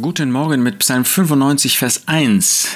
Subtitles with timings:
[0.00, 2.66] Guten Morgen mit Psalm 95, Vers 1.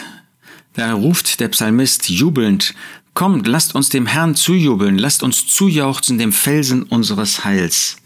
[0.75, 2.77] Da ruft der Psalmist jubelnd,
[3.13, 7.97] Kommt, lasst uns dem Herrn zujubeln, lasst uns zujauchzen dem Felsen unseres Heils.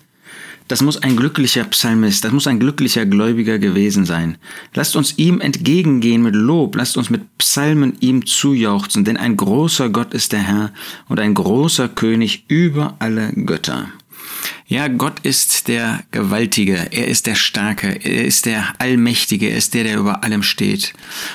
[0.67, 4.39] Das muss ein glücklicher Psalmist, das muss ein glücklicher Gläubiger gewesen sein.
[4.73, 9.91] Lasst uns ihm entgegengehen mit Lob, lasst uns mit Psalmen ihm zujauchzen, denn ein großer
[9.91, 10.73] Gott ist der Herr
[11.11, 13.89] und ein großer König über alle Götter.
[14.73, 19.75] Ja, Gott ist der Gewaltige, er ist der Starke, er ist der Allmächtige, er ist
[19.75, 20.95] der, der über allem steht.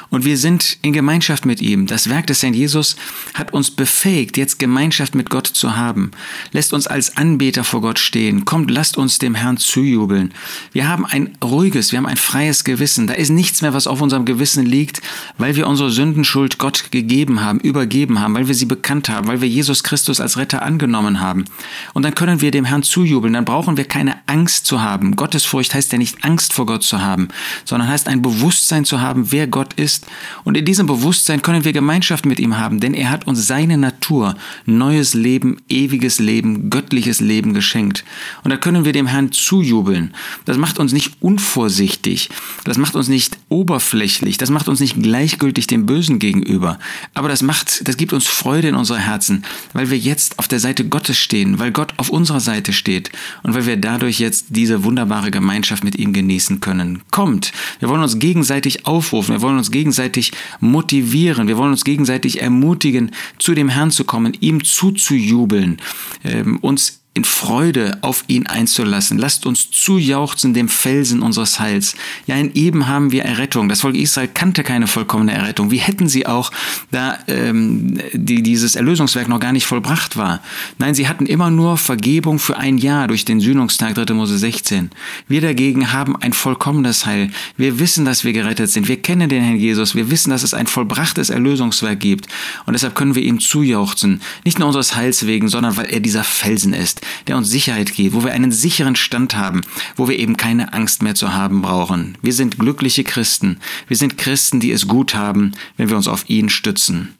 [0.09, 1.85] Und wir sind in Gemeinschaft mit ihm.
[1.85, 2.95] Das Werk des Herrn Jesus
[3.35, 6.09] hat uns befähigt, jetzt Gemeinschaft mit Gott zu haben.
[6.51, 8.43] Lässt uns als Anbeter vor Gott stehen.
[8.43, 10.33] Kommt, lasst uns dem Herrn zujubeln.
[10.71, 13.05] Wir haben ein ruhiges, wir haben ein freies Gewissen.
[13.05, 15.03] Da ist nichts mehr, was auf unserem Gewissen liegt,
[15.37, 19.41] weil wir unsere Sündenschuld Gott gegeben haben, übergeben haben, weil wir sie bekannt haben, weil
[19.41, 21.45] wir Jesus Christus als Retter angenommen haben.
[21.93, 25.15] Und dann können wir dem Herrn zujubeln jubeln, dann brauchen wir keine Angst zu haben.
[25.15, 27.27] Gottesfurcht heißt ja nicht Angst vor Gott zu haben,
[27.65, 30.05] sondern heißt ein Bewusstsein zu haben, wer Gott ist.
[30.43, 33.77] Und in diesem Bewusstsein können wir Gemeinschaft mit ihm haben, denn er hat uns seine
[33.77, 38.03] Natur, neues Leben, ewiges Leben, göttliches Leben geschenkt.
[38.43, 40.13] Und da können wir dem Herrn zujubeln.
[40.45, 42.29] Das macht uns nicht unvorsichtig,
[42.63, 46.79] das macht uns nicht oberflächlich, das macht uns nicht gleichgültig dem Bösen gegenüber.
[47.13, 50.59] Aber das macht, das gibt uns Freude in unsere Herzen, weil wir jetzt auf der
[50.59, 53.11] Seite Gottes stehen, weil Gott auf unserer Seite steht
[53.43, 57.03] und weil wir dadurch jetzt diese wunderbare Gemeinschaft mit ihm genießen können.
[57.11, 62.41] Kommt, wir wollen uns gegenseitig aufrufen, wir wollen uns gegenseitig motivieren, wir wollen uns gegenseitig
[62.41, 65.77] ermutigen, zu dem Herrn zu kommen, ihm zuzujubeln,
[66.23, 69.17] ähm, uns in Freude auf ihn einzulassen.
[69.17, 71.95] Lasst uns zujauchzen dem Felsen unseres Heils.
[72.27, 73.69] Ja, in ihm haben wir Errettung.
[73.69, 75.71] Das Volk Israel kannte keine vollkommene Errettung.
[75.71, 76.51] Wie hätten sie auch,
[76.91, 80.43] da ähm, die, dieses Erlösungswerk noch gar nicht vollbracht war?
[80.77, 84.13] Nein, sie hatten immer nur Vergebung für ein Jahr durch den Sühnungstag 3.
[84.13, 84.91] Mose 16.
[85.27, 87.31] Wir dagegen haben ein vollkommenes Heil.
[87.57, 88.87] Wir wissen, dass wir gerettet sind.
[88.87, 89.95] Wir kennen den Herrn Jesus.
[89.95, 92.27] Wir wissen, dass es ein vollbrachtes Erlösungswerk gibt.
[92.67, 94.21] Und deshalb können wir ihm zujauchzen.
[94.45, 98.13] Nicht nur unseres Heils wegen, sondern weil er dieser Felsen ist der uns Sicherheit gibt,
[98.13, 99.61] wo wir einen sicheren Stand haben,
[99.95, 102.17] wo wir eben keine Angst mehr zu haben brauchen.
[102.21, 103.59] Wir sind glückliche Christen.
[103.87, 107.15] Wir sind Christen, die es gut haben, wenn wir uns auf ihn stützen.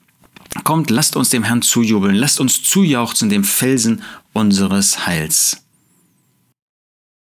[0.64, 5.67] Kommt, lasst uns dem Herrn zujubeln, lasst uns zujauchzen dem Felsen unseres Heils.